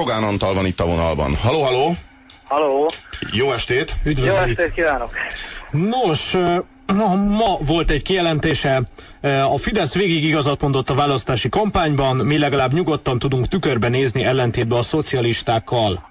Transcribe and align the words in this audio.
Rogán 0.00 0.24
Antal 0.24 0.54
van 0.54 0.66
itt 0.66 0.80
a 0.80 0.86
vonalban. 0.86 1.36
Haló, 1.36 1.62
haló! 1.62 1.94
Haló! 2.44 2.90
Jó 3.32 3.52
estét! 3.52 3.94
Jó 4.02 4.10
Üdvözlőt! 4.10 4.48
estét 4.48 4.72
kívánok! 4.74 5.10
Nos, 5.70 6.36
ma 7.38 7.56
volt 7.66 7.90
egy 7.90 8.02
kijelentése. 8.02 8.82
A 9.52 9.58
Fidesz 9.58 9.94
végig 9.94 10.24
igazat 10.24 10.60
mondott 10.60 10.90
a 10.90 10.94
választási 10.94 11.48
kampányban, 11.48 12.16
mi 12.16 12.38
legalább 12.38 12.72
nyugodtan 12.72 13.18
tudunk 13.18 13.48
tükörbe 13.48 13.88
nézni 13.88 14.24
ellentétben 14.24 14.78
a 14.78 14.82
szocialistákkal. 14.82 16.09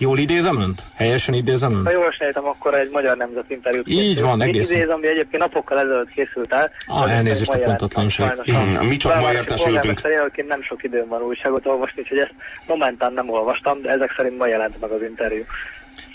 Jól 0.00 0.18
idézem 0.18 0.60
önt? 0.60 0.82
Helyesen 0.96 1.34
idézem 1.34 1.72
Ha 1.72 1.78
önt? 1.78 1.90
jól 1.90 2.10
sejtem, 2.10 2.44
akkor 2.46 2.74
egy 2.74 2.90
magyar 2.90 3.16
nemzet 3.16 3.44
interjút 3.50 3.88
Így 3.88 3.98
készült. 3.98 4.20
van, 4.20 4.40
Így 4.42 4.48
egészen. 4.48 4.76
idéz, 4.76 4.88
ami 4.88 5.06
egyébként 5.06 5.42
napokkal 5.42 5.78
ezelőtt 5.78 6.10
készült 6.10 6.52
el. 6.52 6.70
Ah, 6.86 7.16
elnézést 7.16 7.50
a 7.50 7.58
pontatlanság. 7.58 8.36
mi 8.88 8.96
csak 8.96 9.20
ma 9.20 9.32
értesültünk. 9.32 10.00
jelöltként 10.04 10.48
nem 10.48 10.62
sok 10.62 10.82
időm 10.84 11.08
van 11.08 11.22
újságot 11.22 11.66
olvasni, 11.66 12.00
úgyhogy 12.02 12.18
ezt 12.18 12.34
momentán 12.66 13.12
nem 13.12 13.30
olvastam, 13.30 13.82
de 13.82 13.90
ezek 13.90 14.12
szerint 14.16 14.38
ma 14.38 14.46
jelent 14.46 14.80
meg 14.80 14.90
az 14.90 15.02
interjú. 15.02 15.42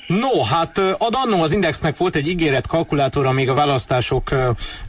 No, 0.08 0.42
hát 0.42 0.78
ad 0.78 1.16
annó 1.26 1.42
az 1.42 1.52
Indexnek 1.52 1.98
volt 1.98 2.16
egy 2.16 2.28
ígéret 2.28 2.68
kalkulátora 2.68 3.32
még 3.32 3.50
a 3.50 3.54
választások 3.54 4.30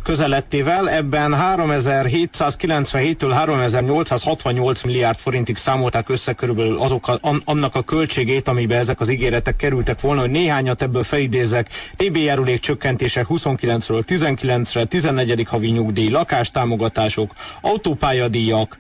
közelettével, 0.03 0.91
ebben 0.91 1.37
3797-től 1.57 3.31
3868 3.35 4.83
milliárd 4.83 5.19
forintig 5.19 5.57
számolták 5.57 6.09
össze 6.09 6.33
körülbelül 6.33 6.79
azok 6.79 7.09
a, 7.09 7.19
an, 7.21 7.43
annak 7.45 7.75
a 7.75 7.83
költségét, 7.83 8.49
amiben 8.49 8.79
ezek 8.79 9.01
az 9.01 9.09
ígéretek 9.09 9.57
kerültek 9.57 10.01
volna, 10.01 10.21
hogy 10.21 10.31
néhányat 10.31 10.83
ebből 10.83 11.03
felidézek, 11.03 11.69
TB 11.97 12.17
járulék 12.17 12.61
csökkentése 12.61 13.27
29-ről 13.29 14.03
19-re, 14.07 14.85
14. 14.85 15.45
havi 15.49 15.71
nyugdíj, 15.71 16.11
lakástámogatások, 16.11 17.35
autópályadíjak, 17.61 18.79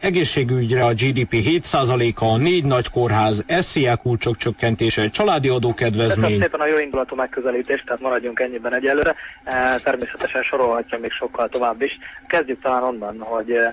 egészségügyre 0.00 0.84
a 0.84 0.92
GDP 0.92 1.32
7%-a, 1.32 2.36
négy 2.36 2.64
nagy 2.64 2.90
kórház, 2.90 3.44
SZIA 3.60 3.96
kulcsok 3.96 4.36
csökkentése, 4.36 5.10
családi 5.10 5.48
Köszönöm 5.48 5.65
adókedvezmény. 5.66 6.40
szépen 6.40 6.60
a 6.60 6.66
jó 6.66 6.78
indulatú 6.78 7.16
megközelítést, 7.16 7.84
tehát 7.84 8.00
maradjunk 8.00 8.40
ennyiben 8.40 8.74
egyelőre. 8.74 9.14
Eh, 9.44 9.74
Természetesen 9.82 10.42
sorolhatja 10.42 10.98
még 10.98 11.10
sokkal 11.10 11.48
tovább 11.48 11.82
is. 11.82 11.98
Kezdjük 12.26 12.62
talán 12.62 12.82
onnan, 12.82 13.18
hogy 13.18 13.50
eh, 13.50 13.72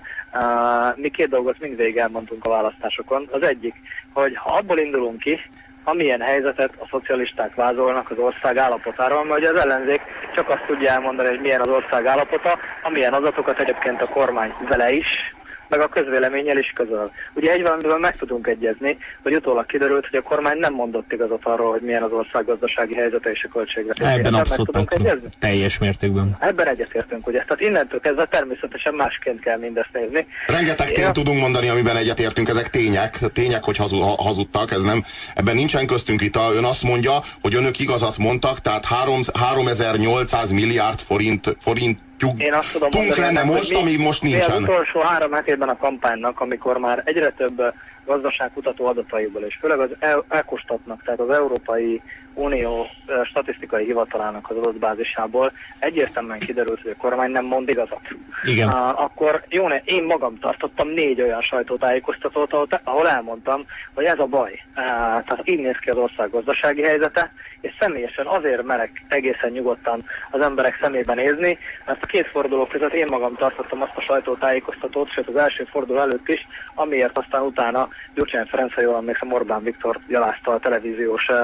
mi 0.96 1.10
két 1.10 1.30
dolgot 1.30 1.60
mindvégig 1.60 1.98
elmondtunk 1.98 2.46
a 2.46 2.50
választásokon. 2.50 3.30
Az 3.32 3.42
egyik, 3.42 3.76
hogy 4.14 4.36
ha 4.36 4.56
abból 4.56 4.78
indulunk 4.78 5.20
ki, 5.20 5.40
amilyen 5.84 6.22
helyzetet 6.22 6.74
a 6.78 6.88
szocialisták 6.92 7.56
vázolnak 7.56 8.12
az 8.12 8.18
ország 8.18 8.58
állapotáról, 8.58 9.26
mert 9.26 9.40
ugye 9.40 9.50
az 9.50 9.60
ellenzék 9.60 10.02
csak 10.36 10.50
azt 10.50 10.66
tudja 10.68 10.90
elmondani, 10.90 11.30
hogy 11.30 11.42
milyen 11.42 11.62
az 11.62 11.68
ország 11.68 12.06
állapota, 12.06 12.60
amilyen 12.84 13.14
adatokat 13.14 13.60
egyébként 13.60 14.02
a 14.02 14.08
kormány 14.08 14.54
vele 14.70 14.92
is, 14.92 15.34
meg 15.70 15.80
a 15.80 15.88
közvéleménnyel 15.88 16.58
is 16.58 16.72
közöl. 16.76 17.12
Ugye 17.34 17.52
egy 17.52 17.62
valamiben 17.62 18.00
meg 18.00 18.16
tudunk 18.16 18.48
egyezni, 18.48 18.98
hogy 19.24 19.36
utólag 19.36 19.66
kiderült, 19.66 20.08
hogy 20.10 20.20
a 20.20 20.22
kormány 20.22 20.58
nem 20.58 20.74
mondott 20.74 21.12
igazat 21.12 21.42
arról, 21.44 21.72
hogy 21.72 21.82
milyen 21.82 22.04
az 22.04 22.12
ország 22.12 22.46
gazdasági 22.46 22.96
helyzete 22.96 23.30
és 23.32 23.44
a 23.44 23.48
költségvetés. 23.54 24.08
Ebben 24.08 24.34
abszolút 24.34 24.72
meg 24.72 24.86
tudunk 24.88 25.08
egyezni? 25.08 25.30
Teljes 25.40 25.78
mértékben. 25.78 26.38
Ebben 26.40 26.68
egyetértünk, 26.68 27.28
ugye? 27.28 27.40
Tehát 27.40 27.62
innentől 27.62 28.00
kezdve 28.00 28.26
természetesen 28.26 28.94
másként 28.94 29.40
kell 29.40 29.58
mindezt 29.58 29.90
nézni. 29.94 30.28
Rengeteg 30.48 30.88
Én- 30.88 30.94
tényt 30.94 31.14
tudunk 31.14 31.40
mondani, 31.40 31.68
amiben 31.68 31.96
egyetértünk, 31.98 32.50
ezek 32.50 32.70
tények, 32.70 33.20
tények, 33.34 33.64
hogy 33.64 33.78
hazu, 33.78 34.00
ha- 34.00 34.22
hazudtak, 34.22 34.72
ez 34.72 34.82
nem, 34.82 35.04
ebben 35.36 35.56
nincsen 35.56 35.88
köztünk 35.88 36.20
vita. 36.20 36.52
Ön 36.56 36.64
azt 36.64 36.84
mondja, 36.84 37.20
hogy 37.42 37.56
önök 37.56 37.80
igazat 37.80 38.18
mondtak, 38.18 38.60
tehát 38.60 38.86
3, 38.86 39.20
3800 39.34 40.52
milliárd 40.52 41.00
forint, 41.00 41.56
forint 41.60 42.00
Én 42.38 42.54
azt 42.54 42.72
tudom 42.74 42.90
tunk 42.90 43.06
mondani, 43.08 43.34
lenne 43.34 43.44
most, 43.44 43.70
mi- 43.70 43.76
ami 43.76 43.96
most 43.98 44.22
mi 44.22 44.34
Az 44.36 44.48
nincsen. 44.48 44.64
utolsó 44.64 45.00
három 45.00 45.32
hetében 45.32 45.70
a 45.70 45.78
kampánynak, 45.78 46.40
amikor 46.40 46.78
már 46.78 47.02
egyre 47.06 47.30
több 47.30 47.62
gazdaságkutató 48.06 48.86
adataiból, 48.86 49.42
és 49.42 49.58
főleg 49.62 49.80
az 49.80 49.90
El- 50.00 50.26
Elkostatnak, 50.30 51.04
tehát 51.04 51.20
az 51.20 51.30
Európai 51.30 52.02
Unió 52.34 52.88
statisztikai 53.26 53.86
hivatalának 53.86 54.50
az 54.50 54.58
adatbázisából 54.58 55.52
egyértelműen 55.80 56.40
kiderült, 56.40 56.82
hogy 56.82 56.92
a 56.92 57.02
kormány 57.02 57.32
nem 57.32 57.46
mond 57.46 57.70
igazat. 57.70 58.02
Igen. 58.46 58.68
Uh, 58.68 59.02
akkor 59.02 59.44
jó, 59.50 59.68
ne, 59.68 59.78
én 59.84 60.04
magam 60.04 60.40
tartottam 60.40 60.88
négy 60.88 61.22
olyan 61.22 61.42
sajtótájékoztatót, 61.42 62.54
ahol, 62.54 62.68
ahol 62.84 63.10
elmondtam, 63.10 63.66
hogy 63.94 64.06
ez 64.06 64.20
a 64.20 64.26
baj. 64.26 64.52
Uh, 64.52 64.84
tehát 65.24 65.42
így 65.44 65.60
néz 65.60 65.78
ki 65.78 65.90
az 65.90 65.98
ország 65.98 66.30
gazdasági 66.30 66.82
helyzete, 66.82 67.34
és 67.62 67.74
személyesen 67.80 68.26
azért 68.26 68.64
merek 68.64 69.04
egészen 69.08 69.52
nyugodtan 69.52 70.04
az 70.32 70.42
emberek 70.42 70.80
szemébe 70.82 71.14
nézni, 71.14 71.58
mert 71.86 72.04
a 72.04 72.06
két 72.06 72.28
forduló 72.28 72.66
között 72.66 72.94
én 72.94 73.08
magam 73.10 73.36
tartottam 73.36 73.82
azt 73.82 73.96
a 73.96 74.02
sajtótájékoztatót, 74.02 75.12
sőt 75.12 75.28
az 75.28 75.36
első 75.36 75.64
forduló 75.64 76.00
előtt 76.00 76.28
is, 76.28 76.48
amiért 76.76 77.18
aztán 77.18 77.42
utána 77.42 77.88
Gyurcsány 78.16 78.46
Ferenc, 78.46 78.74
ha 78.74 78.82
jól 78.82 78.96
emlékszem, 78.96 79.34
Orbán 79.34 79.64
Viktor 79.64 80.00
gyalázta 80.08 80.52
a 80.52 80.60
televíziós 80.60 81.28
uh, 81.30 81.38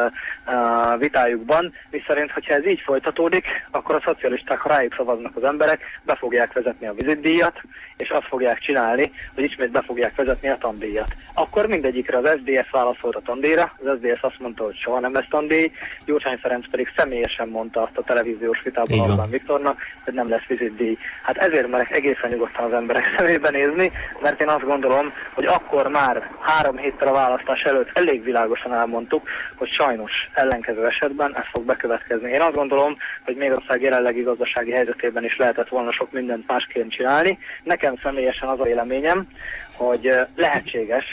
uh, 0.47 0.78
vitájukban, 0.99 1.73
miszerint, 1.91 2.31
hogyha 2.31 2.53
ez 2.53 2.65
így 2.65 2.79
folytatódik, 2.79 3.45
akkor 3.71 3.95
a 3.95 4.01
szocialisták, 4.05 4.59
ha 4.59 4.69
rájuk 4.69 4.93
szavaznak 4.93 5.35
az 5.35 5.43
emberek, 5.43 5.81
be 6.03 6.15
fogják 6.15 6.53
vezetni 6.53 6.87
a 6.87 6.93
vizitdíjat, 6.93 7.61
és 7.97 8.09
azt 8.09 8.27
fogják 8.27 8.59
csinálni, 8.59 9.11
hogy 9.35 9.43
ismét 9.43 9.71
be 9.71 9.81
fogják 9.81 10.15
vezetni 10.15 10.49
a 10.49 10.57
tandíjat. 10.57 11.15
Akkor 11.33 11.67
mindegyikre 11.67 12.17
az 12.17 12.29
SDS 12.39 12.69
válaszolt 12.71 13.15
a 13.15 13.21
tandíjra, 13.21 13.73
az 13.83 13.97
SDS 14.01 14.21
azt 14.21 14.39
mondta, 14.39 14.63
hogy 14.63 14.75
soha 14.75 14.99
nem 14.99 15.13
lesz 15.13 15.27
tandíj, 15.29 15.71
Gyurcsány 16.05 16.37
Ferenc 16.37 16.69
pedig 16.69 16.91
személyesen 16.97 17.47
mondta 17.47 17.81
azt 17.81 17.97
a 17.97 18.03
televíziós 18.03 18.61
vitában. 18.63 18.99
Orbán 18.99 19.29
Viktornak, 19.29 19.81
hogy 20.03 20.13
nem 20.13 20.29
lesz 20.29 20.45
vizitdíj. 20.47 20.97
Hát 21.23 21.37
ezért 21.37 21.67
merek 21.67 21.91
egészen 21.91 22.29
nyugodtan 22.29 22.65
az 22.65 22.73
emberek 22.73 23.03
szemébe 23.17 23.49
nézni, 23.49 23.91
mert 24.21 24.41
én 24.41 24.47
azt 24.47 24.65
gondolom, 24.65 25.13
hogy 25.33 25.45
akkor 25.45 25.87
már 25.87 26.31
három 26.39 26.77
héttel 26.77 27.07
a 27.07 27.13
választás 27.13 27.61
előtt 27.61 27.89
elég 27.93 28.23
világosan 28.23 28.73
elmondtuk, 28.73 29.29
hogy 29.55 29.69
sajnos 29.69 30.29
ellenkező 30.33 30.68
esetben 30.77 31.35
ez 31.37 31.43
fog 31.51 31.63
bekövetkezni. 31.63 32.31
Én 32.31 32.41
azt 32.41 32.55
gondolom, 32.55 32.97
hogy 33.23 33.35
még 33.35 33.51
ország 33.51 33.81
jelenlegi 33.81 34.21
gazdasági 34.21 34.71
helyzetében 34.71 35.23
is 35.23 35.37
lehetett 35.37 35.67
volna 35.67 35.91
sok 35.91 36.11
mindent 36.11 36.47
másként 36.47 36.91
csinálni. 36.91 37.39
Nekem 37.63 37.95
személyesen 38.03 38.49
az 38.49 38.59
a 38.59 38.63
véleményem, 38.63 39.27
hogy 39.75 40.07
eh, 40.07 40.25
lehetséges, 40.35 41.05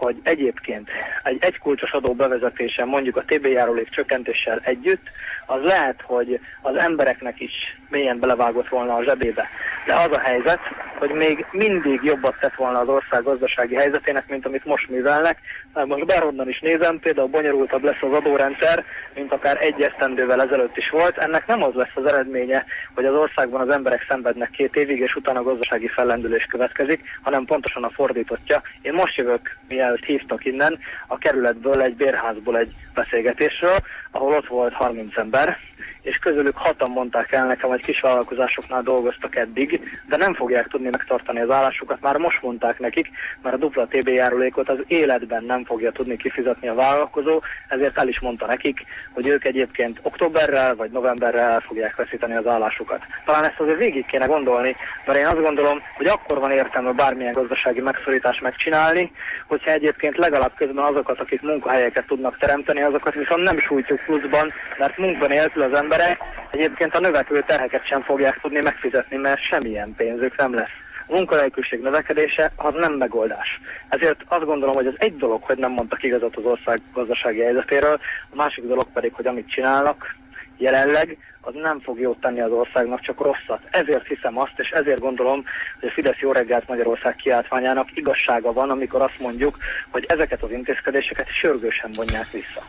hogy 0.00 0.20
egyébként 0.22 0.88
egy 1.22 1.38
egykulcsos 1.40 1.92
adó 1.92 2.14
bevezetése 2.14 2.84
mondjuk 2.84 3.16
a 3.16 3.24
TB 3.26 3.46
járulék 3.46 3.88
csökkentéssel 3.88 4.60
együtt, 4.64 5.10
az 5.46 5.62
lehet, 5.62 6.00
hogy 6.02 6.40
az 6.62 6.76
embereknek 6.76 7.40
is 7.40 7.52
mélyen 7.88 8.18
belevágott 8.18 8.68
volna 8.68 8.94
a 8.94 9.04
zsebébe. 9.04 9.48
De 9.86 9.94
az 9.94 10.08
a 10.10 10.20
helyzet, 10.20 10.60
hogy 11.00 11.10
még 11.10 11.46
mindig 11.50 12.00
jobbat 12.02 12.36
tett 12.40 12.54
volna 12.54 12.78
az 12.78 12.88
ország 12.88 13.22
gazdasági 13.22 13.74
helyzetének, 13.74 14.28
mint 14.28 14.46
amit 14.46 14.64
most 14.64 14.88
művelnek. 14.88 15.38
Mert 15.74 15.86
Most 15.86 16.06
bárhonnan 16.06 16.48
is 16.48 16.60
nézem, 16.60 16.98
például 16.98 17.28
bonyolultabb 17.28 17.84
lesz 17.84 18.02
az 18.02 18.12
adórendszer, 18.12 18.84
mint 19.14 19.32
akár 19.32 19.56
egy 19.60 19.82
esztendővel 19.82 20.42
ezelőtt 20.42 20.76
is 20.76 20.90
volt. 20.90 21.18
Ennek 21.18 21.46
nem 21.46 21.62
az 21.62 21.74
lesz 21.74 21.94
az 21.94 22.04
eredménye, 22.04 22.64
hogy 22.94 23.04
az 23.04 23.14
országban 23.14 23.60
az 23.60 23.74
emberek 23.74 24.04
szenvednek 24.08 24.50
két 24.50 24.76
évig, 24.76 25.00
és 25.00 25.16
utána 25.16 25.42
gazdasági 25.42 25.88
fellendülés 25.88 26.44
következik, 26.44 27.00
hanem 27.22 27.44
pontosan 27.44 27.84
a 27.84 27.90
fordítottja. 27.90 28.62
Én 28.82 28.92
most 28.92 29.16
jövök, 29.16 29.56
mielőtt 29.68 30.04
hívtak 30.04 30.44
innen, 30.44 30.78
a 31.06 31.18
kerületből, 31.18 31.82
egy 31.82 31.94
bérházból 31.94 32.58
egy 32.58 32.72
beszélgetésről, 32.94 33.76
ahol 34.10 34.32
ott 34.32 34.46
volt 34.46 34.72
30 34.72 35.16
ember, 35.16 35.58
és 36.02 36.18
közülük 36.18 36.56
hatan 36.56 36.90
mondták 36.90 37.32
el 37.32 37.46
nekem, 37.46 37.68
hogy 37.68 37.82
kisvállalkozásoknál 37.82 38.82
dolgoztak 38.82 39.36
eddig, 39.36 39.80
de 40.08 40.16
nem 40.16 40.34
fogják 40.34 40.68
tudni 40.68 40.89
megtartani 40.90 41.40
az 41.40 41.50
állásukat. 41.50 42.00
Már 42.00 42.16
most 42.16 42.42
mondták 42.42 42.78
nekik, 42.78 43.10
mert 43.42 43.54
a 43.54 43.58
dupla 43.58 43.86
TB 43.86 44.08
járulékot 44.08 44.68
az 44.68 44.78
életben 44.86 45.44
nem 45.44 45.64
fogja 45.64 45.92
tudni 45.92 46.16
kifizetni 46.16 46.68
a 46.68 46.74
vállalkozó, 46.74 47.40
ezért 47.68 47.98
el 47.98 48.08
is 48.08 48.20
mondta 48.20 48.46
nekik, 48.46 48.84
hogy 49.12 49.26
ők 49.26 49.44
egyébként 49.44 49.98
októberrel 50.02 50.76
vagy 50.76 50.90
novemberrel 50.90 51.50
el 51.50 51.60
fogják 51.60 51.96
veszíteni 51.96 52.34
az 52.34 52.46
állásukat. 52.46 53.02
Talán 53.24 53.44
ezt 53.44 53.60
azért 53.60 53.78
végig 53.78 54.06
kéne 54.06 54.26
gondolni, 54.26 54.76
mert 55.06 55.18
én 55.18 55.26
azt 55.26 55.40
gondolom, 55.40 55.82
hogy 55.96 56.06
akkor 56.06 56.38
van 56.38 56.50
értelme 56.50 56.92
bármilyen 56.92 57.32
gazdasági 57.32 57.80
megszorítást 57.80 58.40
megcsinálni, 58.40 59.12
hogyha 59.46 59.70
egyébként 59.70 60.16
legalább 60.16 60.54
közben 60.56 60.84
azokat, 60.84 61.20
akik 61.20 61.42
munkahelyeket 61.42 62.06
tudnak 62.06 62.38
teremteni, 62.38 62.82
azokat 62.82 63.14
viszont 63.14 63.42
nem 63.42 63.58
sújtjuk 63.58 64.00
pluszban, 64.04 64.52
mert 64.78 64.98
munkanélkül 64.98 65.62
az 65.62 65.78
emberek 65.78 66.18
egyébként 66.50 66.94
a 66.94 67.00
növekvő 67.00 67.44
terheket 67.46 67.86
sem 67.86 68.02
fogják 68.02 68.40
tudni 68.40 68.60
megfizetni, 68.62 69.16
mert 69.16 69.42
semmilyen 69.42 69.94
pénzük 69.96 70.36
nem 70.36 70.54
lesz. 70.54 70.79
Munkanélküliség 71.10 71.80
növekedése 71.80 72.52
az 72.56 72.74
nem 72.74 72.92
megoldás. 72.92 73.60
Ezért 73.88 74.20
azt 74.28 74.44
gondolom, 74.44 74.74
hogy 74.74 74.86
az 74.86 74.94
egy 74.96 75.16
dolog, 75.16 75.42
hogy 75.42 75.58
nem 75.58 75.72
mondtak 75.72 76.02
igazat 76.02 76.36
az 76.36 76.44
ország 76.44 76.80
gazdasági 76.92 77.40
helyzetéről, 77.40 78.00
a 78.30 78.36
másik 78.36 78.64
dolog 78.64 78.86
pedig, 78.92 79.12
hogy 79.12 79.26
amit 79.26 79.50
csinálnak, 79.50 80.16
jelenleg 80.60 81.18
az 81.40 81.52
nem 81.54 81.80
fog 81.80 82.00
jót 82.00 82.20
tenni 82.20 82.40
az 82.40 82.50
országnak, 82.50 83.00
csak 83.00 83.20
rosszat. 83.20 83.60
Ezért 83.70 84.06
hiszem 84.06 84.38
azt, 84.38 84.52
és 84.56 84.68
ezért 84.68 85.00
gondolom, 85.00 85.44
hogy 85.80 85.88
a 85.88 85.92
Fidesz 85.92 86.18
Jó 86.18 86.32
reggelt 86.32 86.68
Magyarország 86.68 87.16
kiáltványának 87.16 87.88
igazsága 87.94 88.52
van, 88.52 88.70
amikor 88.70 89.02
azt 89.02 89.20
mondjuk, 89.20 89.56
hogy 89.88 90.04
ezeket 90.08 90.42
az 90.42 90.50
intézkedéseket 90.50 91.26
sürgősen 91.28 91.90
vonják 91.94 92.30
vissza. 92.30 92.62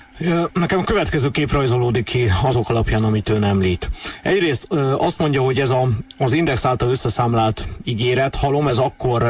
Nekem 0.54 0.80
a 0.80 0.84
következő 0.84 1.30
kép 1.30 1.52
rajzolódik 1.52 2.04
ki 2.04 2.28
azok 2.44 2.70
alapján, 2.70 3.04
amit 3.04 3.30
ön 3.30 3.44
említ. 3.44 3.90
Egyrészt 4.24 4.74
azt 4.98 5.20
mondja, 5.20 5.42
hogy 5.42 5.60
ez 5.60 5.70
a, 5.70 5.84
az 6.18 6.34
Index 6.34 6.66
által 6.66 6.90
összeszámlált 6.90 7.64
ígéret, 7.84 8.36
halom, 8.36 8.68
ez 8.68 8.78
akkor 8.78 9.24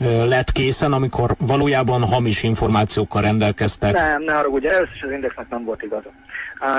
lett 0.00 0.52
készen, 0.52 0.92
amikor 0.92 1.34
valójában 1.38 2.04
hamis 2.04 2.42
információkkal 2.42 3.22
rendelkeztek. 3.22 3.92
Nem, 3.92 4.22
ne 4.22 4.36
arra, 4.36 4.48
ugye 4.48 4.70
először 4.70 5.04
az 5.04 5.10
Indexnek 5.10 5.48
nem 5.48 5.64
volt 5.64 5.82
igaza. 5.82 6.10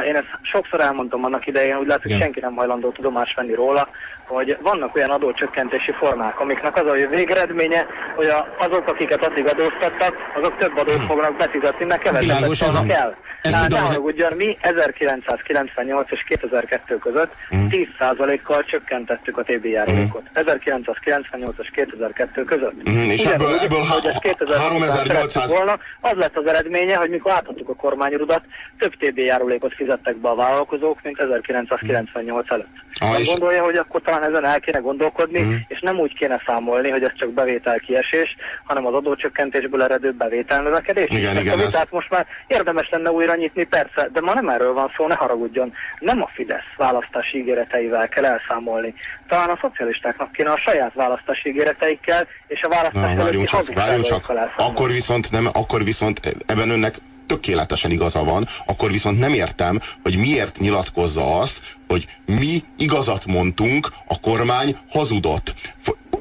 Én 0.05 0.15
ezt 0.15 0.27
sokszor 0.41 0.79
elmondtam 0.79 1.25
annak 1.25 1.47
idején, 1.47 1.77
úgy 1.77 1.87
látszik, 1.87 2.11
hogy 2.11 2.21
senki 2.21 2.39
nem 2.39 2.55
hajlandó 2.55 2.91
tudomást 2.91 3.35
venni 3.35 3.53
róla, 3.53 3.87
hogy 4.27 4.57
vannak 4.61 4.95
olyan 4.95 5.09
adócsökkentési 5.09 5.91
formák, 5.91 6.39
amiknek 6.39 6.75
az 6.75 6.85
a 6.85 7.07
végeredménye, 7.07 7.85
hogy 8.15 8.27
azok, 8.57 8.87
akiket 8.87 9.25
addig 9.25 9.47
adóztattak, 9.47 10.15
azok 10.35 10.57
több 10.57 10.77
adót 10.77 10.99
hm. 10.99 11.05
fognak 11.05 11.37
befizetni, 11.37 11.85
mert 11.85 12.01
kevesebbet 12.01 12.57
fognak 12.57 12.89
el. 12.89 13.17
Ez 13.41 13.51
Tehát 13.51 13.69
ne 13.69 13.99
ugyan 13.99 14.33
mi 14.33 14.57
1998 14.61 16.11
és 16.11 16.23
2002 16.23 16.97
között 16.97 17.33
mm. 17.55 17.65
10%-kal 17.69 18.63
csökkentettük 18.63 19.37
a 19.37 19.43
TB 19.43 19.65
járulékot. 19.65 20.21
Mm. 20.21 20.25
1998 20.33 21.55
és 21.59 21.69
2002 21.73 22.43
között. 22.43 22.89
Mm. 22.89 23.09
És 23.09 23.25
ebből, 23.25 23.47
úgy, 23.47 23.59
ebből 23.63 23.79
hogy 23.79 24.13
3800... 24.59 25.51
volna, 25.51 25.77
az 26.01 26.13
lett 26.15 26.37
az 26.37 26.45
eredménye, 26.45 26.95
hogy 26.95 27.09
mikor 27.09 27.31
átadtuk 27.31 27.69
a 27.69 27.75
kormányrudat, 27.75 28.41
több 28.77 28.95
TB 28.95 29.17
járulékot 29.17 29.50
fizettek 29.75 30.15
be 30.15 30.29
a 30.29 30.35
vállalkozók, 30.35 30.99
mint 31.03 31.19
1998 31.19 32.51
előtt. 32.51 32.75
Ah, 32.99 33.19
és... 33.19 33.27
gondolja, 33.27 33.63
hogy 33.63 33.75
akkor 33.75 34.01
talán 34.01 34.23
ezen 34.23 34.45
el 34.45 34.59
kéne 34.59 34.77
gondolkodni, 34.77 35.41
mm. 35.41 35.53
és 35.67 35.79
nem 35.79 35.99
úgy 35.99 36.13
kéne 36.13 36.41
számolni, 36.45 36.89
hogy 36.89 37.03
ez 37.03 37.11
csak 37.15 37.29
bevételkiesés, 37.29 38.35
hanem 38.63 38.85
az 38.85 38.93
adócsökkentésből 38.93 39.83
eredő 39.83 40.11
bevételnövekedés. 40.11 41.09
Igen, 41.09 41.37
igen, 41.37 41.59
ez... 41.59 41.71
Tehát 41.71 41.91
most 41.91 42.09
már 42.09 42.25
érdemes 42.47 42.89
lenne 42.89 43.11
újra 43.11 43.35
nyitni, 43.35 43.63
persze, 43.63 44.09
de 44.13 44.21
ma 44.21 44.33
nem 44.33 44.49
erről 44.49 44.73
van 44.73 44.91
szó, 44.95 45.07
ne 45.07 45.15
haragudjon. 45.15 45.73
Nem 45.99 46.21
a 46.21 46.29
Fidesz 46.33 46.73
választási 46.77 47.37
ígéreteivel 47.37 48.09
kell 48.09 48.25
elszámolni. 48.25 48.93
Talán 49.27 49.49
a 49.49 49.57
szocialistáknak 49.61 50.31
kéne 50.31 50.51
a 50.51 50.57
saját 50.57 50.93
választási 50.93 51.49
ígéreteikkel 51.49 52.27
és 52.47 52.61
a 52.61 52.69
választás 52.69 53.15
Na, 53.15 53.45
csak, 53.45 54.03
csak. 54.03 54.31
Akkor 54.55 54.91
viszont, 54.91 55.31
nem, 55.31 55.47
akkor 55.53 55.83
viszont 55.83 56.19
ebben 56.45 56.69
önnek 56.69 56.95
tökéletesen 57.31 57.91
igaza 57.91 58.23
van, 58.23 58.47
akkor 58.65 58.91
viszont 58.91 59.19
nem 59.19 59.33
értem, 59.33 59.79
hogy 60.03 60.15
miért 60.15 60.59
nyilatkozza 60.59 61.39
azt, 61.39 61.61
hogy 61.87 62.07
mi 62.25 62.63
igazat 62.77 63.25
mondtunk, 63.25 63.91
a 64.07 64.19
kormány 64.19 64.77
hazudott. 64.89 65.53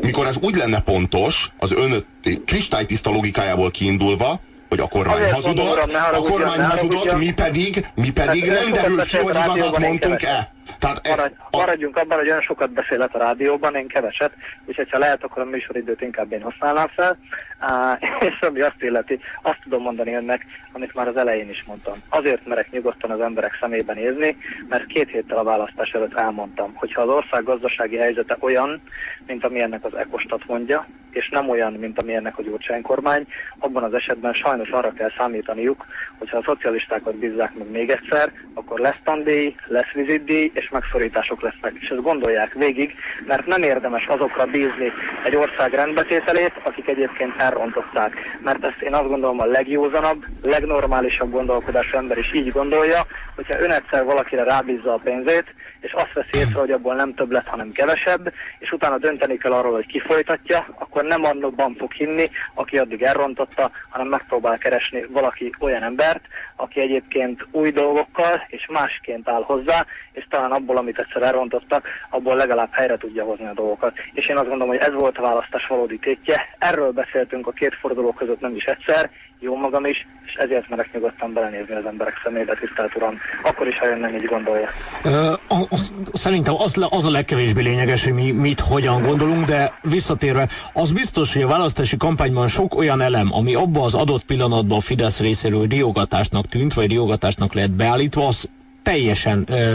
Mikor 0.00 0.26
ez 0.26 0.36
úgy 0.42 0.54
lenne 0.54 0.80
pontos, 0.80 1.50
az 1.58 1.72
ön 1.72 2.04
kristálytiszta 2.46 3.10
logikájából 3.10 3.70
kiindulva, 3.70 4.40
hogy 4.68 4.80
a 4.80 4.88
kormány 4.88 5.14
Azért 5.14 5.32
hazudott, 5.32 5.66
mondom, 5.66 5.96
a 6.12 6.16
kormány 6.16 6.60
hazudott, 6.60 7.18
mi 7.18 7.32
pedig, 7.32 7.86
mi 7.94 8.10
pedig 8.10 8.48
hát, 8.48 8.62
nem 8.62 8.72
derült 8.72 9.06
ki, 9.06 9.16
hogy 9.16 9.36
igazat 9.44 9.78
mondtunk-e. 9.78 10.52
Tehát 10.78 11.08
Maradj, 11.08 11.34
a... 11.50 11.56
Maradjunk 11.56 11.96
abban, 11.96 12.18
hogy 12.18 12.28
olyan 12.28 12.40
sokat 12.40 12.70
beszélet 12.70 13.14
a 13.14 13.18
rádióban, 13.18 13.74
én 13.74 13.88
keveset, 13.88 14.32
úgyhogy 14.64 14.90
ha 14.90 14.98
lehet, 14.98 15.24
akkor 15.24 15.42
a 15.42 15.44
műsoridőt 15.44 16.00
inkább 16.00 16.32
én 16.32 16.42
használnám 16.42 16.88
fel. 16.88 17.18
Uh, 17.60 18.22
és 18.28 18.40
ami 18.40 18.60
azt 18.60 18.82
illeti, 18.82 19.20
azt 19.42 19.60
tudom 19.62 19.82
mondani 19.82 20.14
önnek, 20.14 20.46
amit 20.72 20.94
már 20.94 21.08
az 21.08 21.16
elején 21.16 21.48
is 21.48 21.64
mondtam. 21.66 21.94
Azért 22.08 22.46
merek 22.46 22.70
nyugodtan 22.70 23.10
az 23.10 23.20
emberek 23.20 23.56
szemébe 23.60 23.94
nézni, 23.94 24.36
mert 24.68 24.86
két 24.86 25.10
héttel 25.10 25.38
a 25.38 25.44
választás 25.44 25.90
előtt 25.90 26.14
elmondtam, 26.14 26.74
hogy 26.74 26.92
ha 26.92 27.02
az 27.02 27.08
ország 27.08 27.44
gazdasági 27.44 27.96
helyzete 27.96 28.36
olyan, 28.40 28.82
mint 29.26 29.44
amilyennek 29.44 29.84
az 29.84 29.94
Ekostat 29.94 30.46
mondja, 30.46 30.86
és 31.10 31.28
nem 31.28 31.48
olyan, 31.48 31.72
mint 31.72 32.02
amilyennek 32.02 32.38
a 32.38 32.42
Gyurcsány 32.42 32.82
kormány, 32.82 33.26
abban 33.58 33.82
az 33.82 33.94
esetben 33.94 34.32
sajnos 34.32 34.68
arra 34.68 34.92
kell 34.92 35.10
számítaniuk, 35.16 35.86
hogyha 36.18 36.38
a 36.38 36.42
szocialistákat 36.44 37.14
bízzák 37.14 37.54
meg 37.54 37.70
még 37.70 37.90
egyszer, 37.90 38.32
akkor 38.54 38.78
lesz 38.78 38.98
tandíj, 39.04 39.54
lesz 39.66 39.90
vizitdíj, 39.94 40.50
és 40.54 40.68
megszorítások 40.68 41.42
lesznek. 41.42 41.72
És 41.80 41.88
ezt 41.88 42.02
gondolják 42.02 42.52
végig, 42.52 42.94
mert 43.26 43.46
nem 43.46 43.62
érdemes 43.62 44.06
azokra 44.06 44.44
bízni 44.44 44.92
egy 45.24 45.36
ország 45.36 45.72
rendbetételét, 45.72 46.52
akik 46.62 46.88
egyébként 46.88 47.36
elrontották. 47.36 48.14
Mert 48.44 48.64
ezt 48.64 48.80
én 48.80 48.94
azt 48.94 49.08
gondolom 49.08 49.40
a 49.40 49.44
legjózanabb, 49.44 50.24
legnormálisabb 50.42 51.30
gondolkodású 51.30 51.96
ember 51.96 52.18
is 52.18 52.32
így 52.34 52.52
gondolja, 52.52 53.06
hogyha 53.34 53.60
ön 53.60 53.70
egyszer 53.70 54.04
valakire 54.04 54.42
rábízza 54.42 54.92
a 54.92 55.00
pénzét, 55.04 55.54
és 55.80 55.92
azt 55.92 56.12
veszi 56.12 56.38
észre, 56.38 56.60
hogy 56.60 56.70
abból 56.70 56.94
nem 56.94 57.14
több 57.14 57.30
lett, 57.30 57.46
hanem 57.46 57.72
kevesebb, 57.72 58.32
és 58.58 58.72
utána 58.72 58.98
dönteni 58.98 59.36
kell 59.36 59.52
arról, 59.52 59.72
hogy 59.72 59.86
ki 59.86 59.98
folytatja, 59.98 60.66
akkor 60.78 60.99
nem 61.04 61.24
annokban 61.24 61.74
fog 61.74 61.92
hinni, 61.92 62.30
aki 62.54 62.78
addig 62.78 63.02
elrontotta, 63.02 63.70
hanem 63.88 64.08
megpróbál 64.08 64.58
keresni 64.58 65.06
valaki 65.08 65.54
olyan 65.58 65.82
embert, 65.82 66.20
aki 66.56 66.80
egyébként 66.80 67.46
új 67.50 67.70
dolgokkal 67.70 68.46
és 68.48 68.66
másként 68.70 69.28
áll 69.28 69.42
hozzá, 69.42 69.86
és 70.12 70.26
talán 70.30 70.52
abból, 70.52 70.76
amit 70.76 70.98
egyszer 70.98 71.22
elrontottak, 71.22 71.88
abból 72.10 72.36
legalább 72.36 72.72
helyre 72.72 72.96
tudja 72.96 73.24
hozni 73.24 73.46
a 73.46 73.52
dolgokat. 73.52 73.96
És 74.12 74.26
én 74.26 74.36
azt 74.36 74.48
gondolom, 74.48 74.68
hogy 74.68 74.82
ez 74.82 74.92
volt 74.92 75.18
a 75.18 75.22
választás 75.22 75.66
valódi 75.66 75.98
tétje. 75.98 76.54
Erről 76.58 76.90
beszéltünk 76.90 77.46
a 77.46 77.52
két 77.52 77.74
forduló 77.74 78.12
között 78.12 78.40
nem 78.40 78.54
is 78.54 78.64
egyszer, 78.64 79.10
jó 79.40 79.56
magam 79.56 79.84
is, 79.84 80.06
és 80.26 80.34
ezért 80.34 80.68
merek 80.68 80.92
nyugodtan 80.92 81.32
belenézni 81.32 81.74
az 81.74 81.84
emberek 81.86 82.20
szemébe, 82.24 82.54
tisztelt 82.54 82.96
Uram. 82.96 83.18
Akkor 83.42 83.66
is, 83.66 83.78
ha 83.78 83.86
ön 83.86 83.98
nem 83.98 84.14
így 84.14 84.24
gondolja. 84.24 84.68
Ö, 85.04 85.32
az, 85.68 85.94
szerintem 86.12 86.54
az, 86.54 86.86
az 86.90 87.06
a 87.06 87.10
legkevésbé 87.10 87.62
lényeges, 87.62 88.04
hogy 88.04 88.12
mi 88.12 88.30
mit, 88.30 88.60
hogyan 88.60 89.02
gondolunk, 89.02 89.44
de 89.44 89.78
visszatérve, 89.82 90.48
az 90.72 90.92
biztos, 90.92 91.32
hogy 91.32 91.42
a 91.42 91.48
választási 91.48 91.96
kampányban 91.96 92.48
sok 92.48 92.74
olyan 92.74 93.00
elem, 93.00 93.28
ami 93.32 93.54
abban 93.54 93.82
az 93.82 93.94
adott 93.94 94.24
pillanatban 94.24 94.78
a 94.78 94.80
Fidesz 94.80 95.20
részéről 95.20 95.66
riogatásnak 95.66 96.46
tűnt, 96.46 96.74
vagy 96.74 96.88
riogatásnak 96.88 97.54
lehet 97.54 97.70
beállítva, 97.70 98.26
az 98.26 98.48
teljesen 98.82 99.44
ö, 99.50 99.72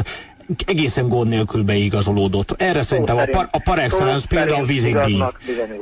egészen 0.66 1.08
gond 1.08 1.30
nélkül 1.30 1.64
beigazolódott. 1.64 2.62
Erre 2.62 2.82
szó 2.82 2.88
szerintem 2.88 3.18
szerint, 3.18 3.36
a 3.36 3.38
par, 3.38 3.48
a 3.52 3.60
par 3.60 3.80
excellence 3.80 4.28
például 4.28 4.62
a 4.62 4.66
vizitdíj. 4.66 5.24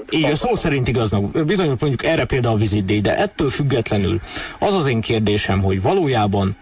Igen, 0.10 0.36
szó 0.36 0.56
szerint 0.56 0.88
igaznak. 0.88 1.45
Bizonyos 1.45 1.80
mondjuk 1.80 2.04
erre 2.04 2.25
például 2.25 2.56
a 2.56 2.57
vizitdíj, 2.57 3.01
de 3.01 3.18
ettől 3.18 3.50
függetlenül 3.50 4.21
az 4.60 4.74
az 4.74 4.88
én 4.88 5.01
kérdésem, 5.01 5.62
hogy 5.62 5.81
valójában 5.81 6.56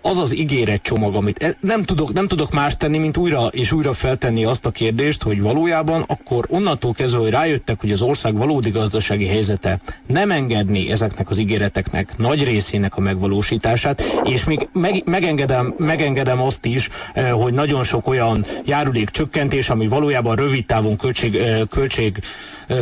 az 0.00 0.18
az 0.18 0.34
ígéret 0.36 0.82
csomag, 0.82 1.14
amit 1.14 1.42
e, 1.42 1.54
nem 1.60 1.82
tudok, 1.82 2.12
nem 2.12 2.28
tudok 2.28 2.52
más 2.52 2.76
tenni, 2.76 2.98
mint 2.98 3.16
újra 3.16 3.46
és 3.46 3.72
újra 3.72 3.92
feltenni 3.92 4.44
azt 4.44 4.66
a 4.66 4.70
kérdést, 4.70 5.22
hogy 5.22 5.40
valójában 5.40 6.04
akkor 6.06 6.44
onnantól 6.48 6.92
kezdve, 6.92 7.18
hogy 7.18 7.30
rájöttek, 7.30 7.80
hogy 7.80 7.90
az 7.90 8.02
ország 8.02 8.36
valódi 8.36 8.70
gazdasági 8.70 9.26
helyzete 9.26 9.80
nem 10.06 10.30
engedni 10.30 10.90
ezeknek 10.90 11.30
az 11.30 11.38
ígéreteknek 11.38 12.16
nagy 12.16 12.44
részének 12.44 12.96
a 12.96 13.00
megvalósítását, 13.00 14.02
és 14.24 14.44
még 14.44 14.68
meg, 14.72 15.02
megengedem, 15.04 15.74
megengedem 15.78 16.40
azt 16.40 16.64
is, 16.64 16.88
hogy 17.32 17.52
nagyon 17.52 17.84
sok 17.84 18.08
olyan 18.08 18.46
járulék 18.64 19.10
csökkentés, 19.10 19.68
ami 19.70 19.88
valójában 19.88 20.36
rövid 20.36 20.66
távon 20.66 20.96
költség, 20.96 21.38
költség 21.70 22.22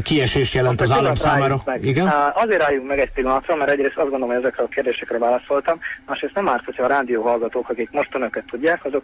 kiesést 0.02 0.54
jelent 0.54 0.80
az 0.80 0.90
állam 0.90 1.14
számára. 1.14 1.62
Meg. 1.64 1.84
Igen? 1.84 2.12
Azért 2.34 2.62
álljunk 2.62 2.88
meg 2.88 2.98
egy 2.98 3.12
pillanatra, 3.12 3.56
mert 3.56 3.70
egyrészt 3.70 3.96
azt 3.96 4.10
gondolom, 4.10 4.28
hogy 4.28 4.44
ezekre 4.44 4.62
a 4.62 4.68
kérdésekre 4.68 5.18
válaszoltam, 5.18 5.80
másrészt 6.06 6.34
nem 6.34 6.48
árt, 6.48 6.64
hogyha 6.64 6.84
a 6.84 6.86
rádió 6.86 7.22
hallgatók, 7.22 7.68
akik 7.68 7.90
most 7.90 8.14
önöket 8.14 8.44
tudják, 8.50 8.84
azok 8.84 9.02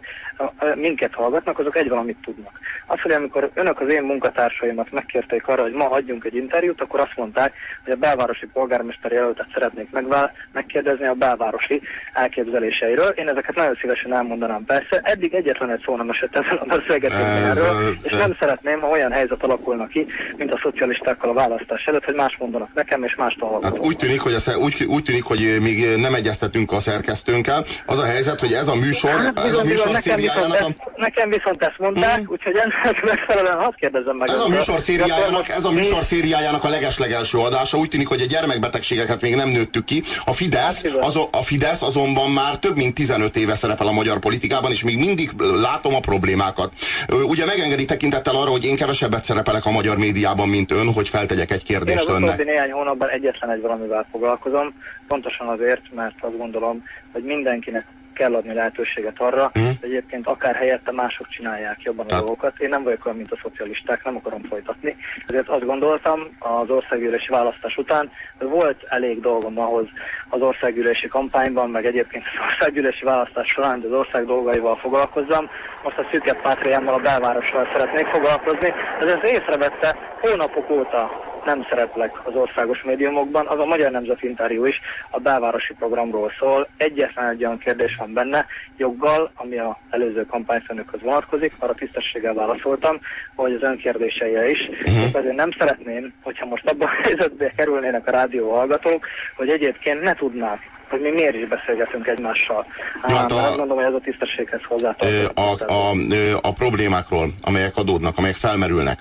minket 0.75 1.13
hallgatnak, 1.13 1.59
azok 1.59 1.77
egy 1.77 1.89
valamit 1.89 2.17
tudnak. 2.23 2.59
Az, 2.85 3.01
hogy 3.01 3.11
amikor 3.11 3.49
önök 3.53 3.81
az 3.81 3.89
én 3.89 4.03
munkatársaimat 4.03 4.91
megkérték 4.91 5.47
arra, 5.47 5.61
hogy 5.61 5.73
ma 5.73 5.89
adjunk 5.89 6.25
egy 6.25 6.35
interjút, 6.35 6.81
akkor 6.81 6.99
azt 6.99 7.15
mondták, 7.15 7.53
hogy 7.83 7.93
a 7.93 7.95
belvárosi 7.95 8.45
polgármester 8.45 9.11
jelöltet 9.11 9.47
szeretnék 9.53 9.89
megvál, 9.91 10.31
megkérdezni 10.51 11.05
a 11.05 11.13
belvárosi 11.13 11.81
elképzeléseiről. 12.13 13.07
Én 13.07 13.27
ezeket 13.27 13.55
nagyon 13.55 13.77
szívesen 13.81 14.13
elmondanám 14.13 14.65
persze. 14.65 14.99
Eddig 15.03 15.33
egyetlen 15.33 15.71
egy 15.71 15.81
szó 15.85 15.95
nem 15.95 16.09
esett 16.09 16.35
ezen 16.35 16.57
a 16.57 16.65
beszélgetésben 16.65 17.49
erről, 17.49 17.93
és 18.03 18.11
nem 18.11 18.35
szeretném, 18.39 18.79
ha 18.79 18.87
olyan 18.87 19.11
helyzet 19.11 19.43
alakulna 19.43 19.87
ki, 19.87 20.05
mint 20.37 20.53
a 20.53 20.59
szocialistákkal 20.69 21.29
a 21.29 21.33
választás 21.33 21.83
előtt, 21.85 22.03
hogy 22.03 22.15
más 22.15 22.35
mondanak 22.39 22.69
nekem, 22.73 23.03
és 23.03 23.15
más 23.15 23.35
hallgatom. 23.39 23.63
Hát 23.63 23.85
úgy 23.85 23.97
tűnik, 23.97 24.19
hogy 24.21 24.33
a, 24.33 24.57
úgy, 24.57 24.83
úgy 24.87 25.03
tűnik, 25.03 25.23
hogy 25.23 25.57
még 25.61 25.95
nem 25.95 26.13
egyeztetünk 26.13 26.71
a 26.71 26.79
szerkesztőnkkel. 26.79 27.65
Az 27.85 27.99
a 27.99 28.05
helyzet, 28.05 28.39
hogy 28.39 28.53
ez 28.53 28.67
a 28.67 28.75
műsor, 28.75 29.09
hát, 29.09 29.39
ez 29.39 29.53
a 29.53 29.63
műsor 29.63 29.85
nekem 29.85 30.01
szériájának... 30.01 30.51
Viszont 30.51 30.77
ezt, 30.79 30.97
nekem 30.97 31.29
viszont 31.29 31.61
ezt 31.61 31.77
mondták, 31.77 32.19
mm. 32.19 32.25
úgyhogy 32.27 32.55
ennek 32.55 33.03
megfelelően 33.13 33.57
hadd 33.57 33.75
kérdezem 33.75 34.15
meg. 34.15 34.29
Ez 34.29 34.39
a 34.39 34.47
műsor 34.47 34.79
szériájának, 34.79 35.49
ez 35.49 35.65
a 35.65 35.71
műsor 35.71 36.03
szériájának 36.03 36.63
a 36.63 36.69
legeslegelső 36.69 37.37
adása. 37.37 37.77
Úgy 37.77 37.89
tűnik, 37.89 38.07
hogy 38.07 38.21
a 38.21 38.25
gyermekbetegségeket 38.25 39.21
még 39.21 39.35
nem 39.35 39.49
nőttük 39.49 39.85
ki. 39.85 40.03
A 40.25 40.33
Fidesz, 40.33 40.83
hát, 40.83 41.03
az, 41.03 41.19
a 41.31 41.41
Fidesz 41.43 41.81
azonban 41.81 42.31
már 42.31 42.57
több 42.57 42.75
mint 42.75 42.93
15 42.93 43.37
éve 43.37 43.55
szerepel 43.55 43.87
a 43.87 43.91
magyar 43.91 44.19
politikában, 44.19 44.71
és 44.71 44.83
még 44.83 44.97
mindig 44.97 45.31
látom 45.37 45.95
a 45.95 45.99
problémákat. 45.99 46.71
Ugye 47.27 47.45
megengedi 47.45 47.85
tekintettel 47.85 48.35
arra, 48.35 48.49
hogy 48.49 48.65
én 48.65 48.75
kevesebbet 48.75 49.23
szerepelek 49.23 49.65
a 49.65 49.71
magyar 49.71 49.97
médiában, 49.97 50.49
mint 50.49 50.58
ön, 50.67 50.93
hogy 50.93 51.09
feltegyek 51.09 51.51
egy 51.51 51.63
kérdést 51.63 52.09
Én 52.09 52.15
az 52.15 52.21
önnek. 52.21 52.45
néhány 52.45 52.71
hónapban 52.71 53.09
egyetlen 53.09 53.49
egy 53.49 53.61
valamivel 53.61 54.07
foglalkozom, 54.11 54.73
pontosan 55.07 55.47
azért, 55.47 55.81
mert 55.93 56.15
azt 56.19 56.37
gondolom, 56.37 56.83
hogy 57.11 57.23
mindenkinek 57.23 57.85
kell 58.19 58.35
adni 58.35 58.53
lehetőséget 58.53 59.19
arra, 59.19 59.51
mm. 59.59 59.63
hogy 59.63 59.89
egyébként 59.89 60.27
akár 60.27 60.55
helyette 60.55 60.91
mások 60.91 61.27
csinálják 61.27 61.81
jobban 61.81 62.05
a 62.09 62.15
dolgokat. 62.15 62.59
Én 62.59 62.69
nem 62.69 62.83
vagyok 62.83 63.05
olyan, 63.05 63.17
mint 63.17 63.31
a 63.31 63.39
szocialisták, 63.43 64.03
nem 64.03 64.15
akarom 64.15 64.43
folytatni. 64.43 64.95
Ezért 65.27 65.47
azt 65.47 65.65
gondoltam 65.65 66.19
az 66.39 66.69
országgyűlési 66.69 67.29
választás 67.29 67.77
után, 67.77 68.11
hogy 68.37 68.47
volt 68.47 68.83
elég 68.89 69.19
dolgom 69.19 69.59
ahhoz 69.59 69.87
az 70.29 70.41
országgyűlési 70.41 71.07
kampányban, 71.07 71.69
meg 71.69 71.85
egyébként 71.85 72.23
az 72.33 72.45
országgyűlési 72.45 73.03
választás 73.03 73.47
során, 73.47 73.83
az 73.85 73.91
ország 73.91 74.25
dolgaival 74.25 74.75
foglalkozzam. 74.75 75.49
Most 75.83 75.97
a 75.97 76.07
szűkebb 76.11 76.41
pátriámmal, 76.41 76.93
a 76.93 76.97
belvárossal 76.97 77.67
szeretnék 77.71 78.05
foglalkozni. 78.05 78.73
Ez 78.99 79.11
az 79.11 79.29
észrevette 79.29 79.95
hónapok 80.21 80.69
óta 80.69 81.28
nem 81.45 81.65
szereplek 81.69 82.27
az 82.27 82.35
országos 82.35 82.83
médiumokban, 82.83 83.47
az 83.47 83.59
a 83.59 83.65
Magyar 83.65 83.91
Nemzeti 83.91 84.27
Interjú 84.27 84.65
is 84.65 84.81
a 85.09 85.19
belvárosi 85.19 85.73
programról 85.73 86.31
szól. 86.39 86.67
Egyetlen 86.77 87.29
egy 87.29 87.45
olyan 87.45 87.57
kérdés 87.57 87.95
van 87.95 88.13
benne, 88.13 88.45
joggal, 88.77 89.31
ami 89.35 89.57
a 89.57 89.79
előző 89.89 90.25
kampányfőnökhöz 90.25 91.01
vonatkozik, 91.01 91.53
arra 91.59 91.73
tisztességgel 91.73 92.33
válaszoltam, 92.33 92.99
hogy 93.35 93.53
az 93.53 93.61
önkérdéseire 93.61 94.49
is. 94.49 94.69
Uh-huh. 94.69 95.03
Ezért 95.13 95.35
nem 95.35 95.51
szeretném, 95.57 96.13
hogyha 96.23 96.45
most 96.45 96.69
abban 96.69 96.87
a 96.87 97.01
helyzetbe 97.03 97.51
kerülnének 97.55 98.07
a 98.07 98.11
rádió 98.11 98.51
hallgatók, 98.51 99.05
hogy 99.35 99.49
egyébként 99.49 100.01
ne 100.01 100.13
tudnák 100.13 100.77
hogy 100.89 101.01
mi 101.01 101.09
miért 101.09 101.35
is 101.35 101.47
beszélgetünk 101.47 102.07
egymással. 102.07 102.65
Hát 103.01 103.31
a, 103.31 103.35
azt 103.35 103.57
gondolom, 103.57 103.83
hogy 103.83 103.93
ez 103.93 103.99
a 103.99 104.03
tisztességhez 104.03 104.61
hozzátartozik. 104.67 105.29
A, 105.33 105.41
a, 105.41 105.73
a, 105.73 105.91
a 106.41 106.53
problémákról, 106.53 107.27
amelyek 107.41 107.77
adódnak, 107.77 108.17
amelyek 108.17 108.35
felmerülnek, 108.35 108.99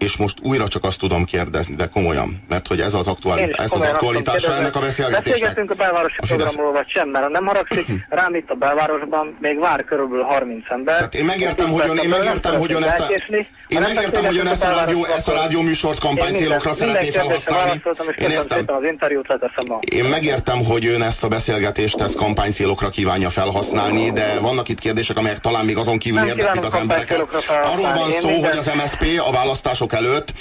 és 0.00 0.16
most 0.16 0.38
újra 0.42 0.68
csak 0.68 0.84
azt 0.84 0.98
tudom 0.98 1.24
kérdezni, 1.24 1.74
de 1.74 1.86
komolyan, 1.86 2.42
mert 2.48 2.66
hogy 2.66 2.80
ez 2.80 2.94
az, 2.94 3.06
aktuális, 3.06 3.48
ez 3.48 3.72
az 3.72 3.80
aktualitása 3.80 4.54
ennek 4.54 4.76
a 4.76 4.80
beszélgetésnek. 4.80 5.32
Beszélgetünk 5.32 5.70
a 5.70 5.74
belvárosi 5.74 6.16
a 6.18 6.26
programról, 6.26 6.72
vagy 6.72 6.88
sem, 6.88 7.08
mert 7.08 7.28
nem 7.28 7.46
haragszik, 7.46 7.86
rám 8.20 8.34
itt 8.34 8.50
a 8.50 8.54
belvárosban 8.54 9.36
még 9.40 9.58
vár 9.58 9.84
körülbelül 9.84 10.24
30 10.24 10.64
ember. 10.68 10.96
Tehát 10.96 11.14
én 11.14 11.24
megértem, 11.24 11.70
hogy 11.70 11.84
ön, 11.88 11.96
én 11.96 12.08
megértem, 12.08 12.54
hogy 12.54 12.72
ön 12.72 12.82
ezt 12.82 13.00
a, 13.00 13.06
én 13.68 13.80
megértem, 13.80 14.24
hogy 14.24 14.38
ön 14.38 14.46
ezt 14.46 14.64
a 14.64 14.68
rádió, 14.68 15.04
ezt 15.04 15.28
a 15.28 15.32
rádió 15.32 15.62
műsort 15.62 15.98
kampánycélokra 15.98 16.72
szeretné 16.72 17.10
felhasználni. 17.10 17.82
Én 18.18 18.30
értem. 18.30 18.64
Az 18.66 18.84
interjút 18.84 19.26
Én 19.80 20.04
megértem, 20.04 20.64
hogy 20.64 20.86
ön 20.86 21.02
ezt 21.02 21.24
a 21.24 21.28
beszélgetést 21.28 22.00
ezt 22.00 22.16
kampánycélokra 22.16 22.88
kívánja 22.88 23.30
felhasználni, 23.30 24.10
de 24.10 24.38
vannak 24.40 24.68
itt 24.68 24.78
kérdések, 24.78 25.16
amelyek 25.16 25.38
talán 25.38 25.64
még 25.64 25.76
azon 25.76 25.98
kívül 25.98 26.24
érdeklik 26.24 26.64
az 26.64 26.74
embereket. 26.74 27.26
Arról 27.62 27.92
van 27.92 28.10
szó, 28.10 28.28
hogy 28.28 28.58
az 28.58 28.70
MSP 28.74 29.20
a 29.26 29.32
választások 29.32 29.89
választások 29.90 29.92
előtt 29.92 30.32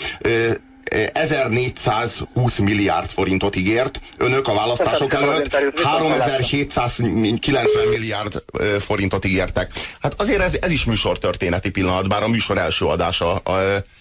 1420 1.14 2.58
milliárd 2.58 3.10
forintot 3.10 3.56
ígért, 3.56 4.00
önök 4.18 4.48
a 4.48 4.54
választások 4.54 5.14
előtt 5.14 5.58
3790 5.84 7.88
milliárd 7.88 8.44
forintot 8.80 9.26
ígértek. 9.26 9.72
Hát 10.02 10.14
azért 10.18 10.42
ez, 10.42 10.58
ez 10.62 10.72
is 10.72 10.86
műsortörténeti 10.86 11.70
pillanat, 11.70 12.08
bár 12.08 12.24
a 12.24 12.28
műsor 12.28 12.58
első 12.58 12.86
adása 12.86 13.42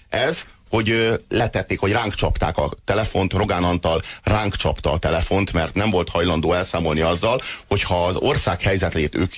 ez, 0.08 0.46
hogy 0.70 1.20
letették, 1.28 1.78
hogy 1.78 1.92
ránk 1.92 2.14
csapták 2.14 2.56
a 2.56 2.70
telefont, 2.84 3.32
Rogán 3.32 3.64
Antal 3.64 4.00
ránk 4.22 4.56
csapta 4.56 4.92
a 4.92 4.98
telefont, 4.98 5.52
mert 5.52 5.74
nem 5.74 5.90
volt 5.90 6.08
hajlandó 6.08 6.52
elszámolni 6.52 7.00
azzal, 7.00 7.40
hogyha 7.68 8.06
az 8.06 8.16
ország 8.16 8.60
helyzetét 8.60 9.14
ők 9.14 9.32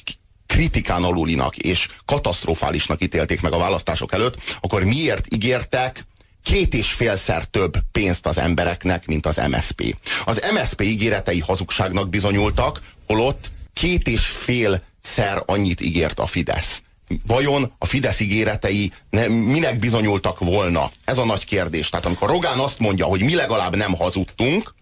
kritikán 0.50 1.04
alulinak 1.04 1.56
és 1.56 1.88
katasztrofálisnak 2.04 3.02
ítélték 3.02 3.40
meg 3.40 3.52
a 3.52 3.58
választások 3.58 4.12
előtt, 4.12 4.36
akkor 4.60 4.84
miért 4.84 5.34
ígértek 5.34 6.06
két 6.42 6.74
és 6.74 6.92
félszer 6.92 7.44
több 7.44 7.76
pénzt 7.92 8.26
az 8.26 8.38
embereknek, 8.38 9.06
mint 9.06 9.26
az 9.26 9.40
MSP. 9.50 9.96
Az 10.24 10.42
MSP 10.54 10.80
ígéretei 10.80 11.38
hazugságnak 11.38 12.08
bizonyultak, 12.08 12.80
holott 13.06 13.50
két 13.72 14.08
és 14.08 14.26
félszer 14.26 15.42
annyit 15.46 15.80
ígért 15.80 16.18
a 16.18 16.26
Fidesz. 16.26 16.82
Vajon 17.26 17.72
a 17.78 17.86
Fidesz 17.86 18.20
ígéretei 18.20 18.92
ne, 19.10 19.28
minek 19.28 19.78
bizonyultak 19.78 20.38
volna? 20.38 20.90
Ez 21.04 21.18
a 21.18 21.24
nagy 21.24 21.44
kérdés. 21.44 21.88
Tehát 21.88 22.06
amikor 22.06 22.28
Rogán 22.28 22.58
azt 22.58 22.78
mondja, 22.78 23.04
hogy 23.04 23.22
mi 23.22 23.34
legalább 23.34 23.76
nem 23.76 23.94
hazudtunk, 23.94 24.74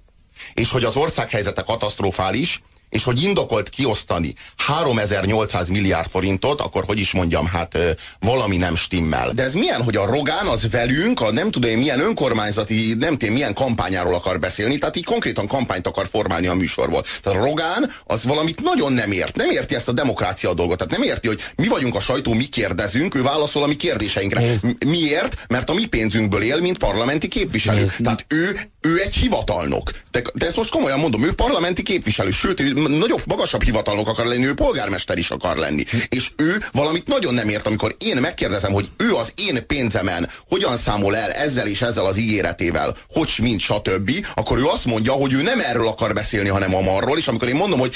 és 0.55 0.71
hogy 0.71 0.85
az 0.85 0.97
ország 0.97 1.31
helyzete 1.31 1.63
katasztrofális, 1.63 2.63
és 2.89 3.05
hogy 3.05 3.23
indokolt 3.23 3.69
kiosztani 3.69 4.35
3800 4.57 5.69
milliárd 5.69 6.11
forintot, 6.11 6.61
akkor 6.61 6.85
hogy 6.85 6.99
is 6.99 7.13
mondjam, 7.13 7.47
hát 7.47 7.79
valami 8.21 8.57
nem 8.57 8.77
stimmel. 8.77 9.33
De 9.33 9.43
ez 9.43 9.55
milyen, 9.55 9.83
hogy 9.83 9.97
a 9.97 10.07
Rogán 10.07 10.47
az 10.47 10.71
velünk, 10.71 11.21
a 11.21 11.33
nem 11.33 11.51
tudom 11.51 11.71
én 11.71 11.79
milyen 11.79 12.01
önkormányzati, 12.01 12.95
nem 12.99 13.17
tudom 13.17 13.35
milyen 13.35 13.55
kampányáról 13.55 14.15
akar 14.15 14.39
beszélni, 14.39 14.79
tehát 14.79 14.97
így 14.97 15.05
konkrétan 15.05 15.47
kampányt 15.47 15.87
akar 15.87 16.09
formálni 16.09 16.47
a 16.47 16.55
műsorból. 16.55 17.05
Tehát 17.23 17.39
a 17.39 17.45
Rogán 17.45 17.91
az 18.07 18.25
valamit 18.25 18.63
nagyon 18.63 18.93
nem 18.93 19.13
ért. 19.13 19.37
Nem 19.37 19.51
érti 19.51 19.75
ezt 19.75 19.89
a 19.89 19.93
demokrácia 19.93 20.55
dolgot. 20.55 20.79
Tehát 20.79 20.93
nem 20.93 21.03
érti, 21.03 21.29
hogy 21.29 21.41
mi 21.57 21.69
vagyunk 21.69 21.95
a 21.95 22.01
sajtó, 22.01 22.33
mi 22.33 22.45
kérdezünk, 22.45 23.15
ő 23.15 23.23
válaszol 23.23 23.63
a 23.63 23.67
mi 23.67 23.77
kérdéseinkre. 23.77 24.41
Nézd. 24.41 24.85
Miért? 24.87 25.47
Mert 25.49 25.71
a 25.71 25.75
mi 25.75 25.87
pénzünkből 25.87 26.43
él, 26.43 26.61
mint 26.61 26.79
parlamenti 26.79 27.29
képviselő. 27.29 27.79
Nézd. 27.79 28.03
Tehát 28.03 28.25
ő, 28.29 28.71
ő 28.81 29.01
egy 29.01 29.15
hivatalnok. 29.15 29.91
De, 30.11 30.23
de 30.35 30.47
ezt 30.47 30.57
most 30.57 30.71
komolyan 30.71 30.99
mondom, 30.99 31.25
ő 31.25 31.33
parlamenti 31.33 31.83
képviselő. 31.83 32.31
Sőt, 32.31 32.61
ő 32.61 32.73
nagyobb, 32.87 33.23
magasabb 33.27 33.63
hivatalnok 33.63 34.09
akar 34.09 34.27
lenni, 34.27 34.47
ő 34.47 34.55
polgármester 34.55 35.19
is 35.19 35.31
akar 35.31 35.57
lenni. 35.57 35.85
És 36.09 36.31
ő 36.37 36.63
valamit 36.73 37.07
nagyon 37.07 37.35
nem 37.35 37.49
ért, 37.49 37.67
amikor 37.67 37.97
én 37.99 38.17
megkérdezem, 38.17 38.73
hogy 38.73 38.89
ő 38.97 39.13
az 39.13 39.33
én 39.37 39.67
pénzemen 39.67 40.29
hogyan 40.49 40.77
számol 40.77 41.17
el 41.17 41.31
ezzel 41.31 41.67
és 41.67 41.83
ezzel 41.83 42.07
az 42.07 42.17
ígéretével, 42.17 42.97
hogy 43.09 43.33
mint 43.43 43.61
stb., 43.61 44.27
akkor 44.35 44.59
ő 44.59 44.65
azt 44.65 44.85
mondja, 44.85 45.13
hogy 45.13 45.33
ő 45.33 45.43
nem 45.43 45.61
erről 45.61 45.89
akar 45.89 46.13
beszélni, 46.13 46.49
hanem 46.49 46.75
a 46.75 46.81
marról, 46.81 47.19
és 47.19 47.29
amikor 47.29 47.49
én 47.49 47.55
mondom, 47.55 47.79
hogy 47.79 47.95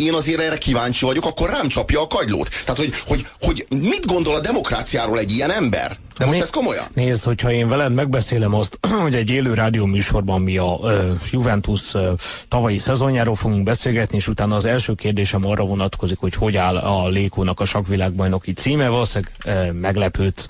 én 0.00 0.14
azért 0.14 0.40
erre 0.40 0.58
kíváncsi 0.58 1.04
vagyok, 1.04 1.24
akkor 1.24 1.50
rám 1.50 1.68
csapja 1.68 2.00
a 2.00 2.06
kagylót. 2.06 2.48
Tehát, 2.48 2.76
hogy, 2.76 2.92
hogy, 3.06 3.26
hogy 3.40 3.66
mit 3.70 4.06
gondol 4.06 4.34
a 4.34 4.40
demokráciáról 4.40 5.18
egy 5.18 5.30
ilyen 5.30 5.50
ember? 5.50 5.98
De 6.18 6.26
most 6.26 6.40
ez 6.40 6.50
komolyan? 6.50 6.86
Nézd, 6.94 7.24
hogyha 7.24 7.52
én 7.52 7.68
veled 7.68 7.92
megbeszélem 7.92 8.54
azt, 8.54 8.78
hogy 9.02 9.14
egy 9.14 9.30
élő 9.30 9.54
rádió 9.54 9.84
műsorban 9.86 10.40
mi 10.40 10.56
a 10.56 10.64
uh, 10.64 10.92
Juventus 11.30 11.94
uh, 11.94 12.02
tavalyi 12.48 12.78
szezonjáról 12.78 13.34
fogunk 13.34 13.62
beszélgetni, 13.62 14.16
és 14.16 14.28
utána 14.28 14.56
az 14.56 14.64
első 14.64 14.94
kérdésem 14.94 15.46
arra 15.46 15.64
vonatkozik, 15.64 16.18
hogy 16.18 16.34
hogy 16.34 16.56
áll 16.56 16.76
a 16.76 17.08
Lékónak 17.08 17.60
a 17.60 17.64
sakvilágbajnoki 17.64 18.52
címe, 18.52 18.88
valószínűleg 18.88 19.32
uh, 19.46 19.72
meglepőt. 19.72 20.48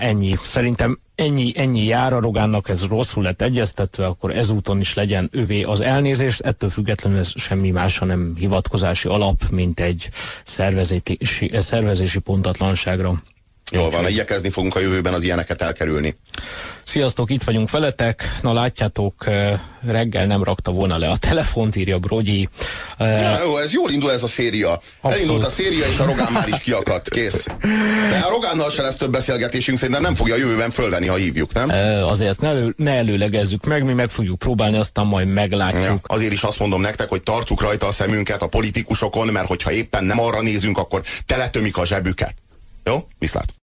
Ennyi. 0.00 0.36
Szerintem 0.42 0.98
ennyi, 1.14 1.52
ennyi 1.56 1.84
jár 1.84 2.12
a 2.12 2.20
Rogánnak, 2.20 2.68
ez 2.68 2.86
rosszul 2.86 3.22
lett 3.22 3.42
egyeztetve, 3.42 4.06
akkor 4.06 4.36
ezúton 4.36 4.80
is 4.80 4.94
legyen 4.94 5.28
övé 5.32 5.62
az 5.62 5.80
elnézést, 5.80 6.40
ettől 6.40 6.70
függetlenül 6.70 7.18
ez 7.18 7.32
semmi 7.34 7.70
másra 7.70 8.06
nem 8.06 8.34
hivatkozási 8.38 9.08
alap, 9.08 9.42
mint 9.50 9.80
egy 9.80 10.08
szervezési, 10.44 11.50
szervezési 11.52 12.18
pontatlanságra. 12.18 13.22
Jól 13.72 13.90
van, 13.90 14.08
igyekezni 14.08 14.50
fogunk 14.50 14.74
a 14.74 14.80
jövőben 14.80 15.14
az 15.14 15.22
ilyeneket 15.22 15.62
elkerülni. 15.62 16.16
Sziasztok, 16.84 17.30
itt 17.30 17.42
vagyunk 17.42 17.70
veletek. 17.70 18.38
Na 18.42 18.52
látjátok, 18.52 19.24
reggel 19.86 20.26
nem 20.26 20.44
rakta 20.44 20.70
volna 20.70 20.98
le 20.98 21.10
a 21.10 21.16
telefont, 21.16 21.76
írja 21.76 21.98
Brogyi. 21.98 22.48
Ja, 22.98 23.42
jó, 23.44 23.58
ez 23.58 23.72
jól 23.72 23.90
indul 23.90 24.12
ez 24.12 24.22
a 24.22 24.26
széria. 24.26 24.70
Abszolút. 24.70 25.16
Elindult 25.16 25.44
a 25.44 25.50
széria, 25.50 25.86
és 25.86 25.98
a 25.98 26.04
Rogán 26.04 26.32
már 26.32 26.48
is 26.48 26.58
kiakadt, 26.58 27.10
kész. 27.10 27.46
De 28.10 28.18
a 28.24 28.28
Rogánnal 28.28 28.70
se 28.70 28.82
lesz 28.82 28.96
több 28.96 29.10
beszélgetésünk, 29.10 29.78
szerintem 29.78 30.02
nem 30.02 30.14
fogja 30.14 30.34
a 30.34 30.38
jövőben 30.38 30.70
fölvenni, 30.70 31.06
ha 31.06 31.14
hívjuk, 31.14 31.52
nem? 31.52 31.68
Azért 32.04 32.30
ezt 32.30 32.40
ne, 32.40 32.48
elő, 32.48 32.74
ne 32.76 32.92
előlegezzük 32.92 33.64
meg, 33.64 33.84
mi 33.84 33.92
meg 33.92 34.08
fogjuk 34.08 34.38
próbálni, 34.38 34.78
aztán 34.78 35.06
majd 35.06 35.28
meglátjuk. 35.28 35.82
Ja, 35.82 36.00
azért 36.02 36.32
is 36.32 36.42
azt 36.42 36.58
mondom 36.58 36.80
nektek, 36.80 37.08
hogy 37.08 37.22
tartsuk 37.22 37.60
rajta 37.60 37.86
a 37.86 37.92
szemünket 37.92 38.42
a 38.42 38.46
politikusokon, 38.46 39.26
mert 39.26 39.46
hogyha 39.46 39.72
éppen 39.72 40.04
nem 40.04 40.20
arra 40.20 40.42
nézünk, 40.42 40.78
akkor 40.78 41.02
teletömik 41.26 41.76
a 41.76 41.86
zsebüket. 41.86 42.34
Jó? 42.86 43.08
Viszlát. 43.18 43.56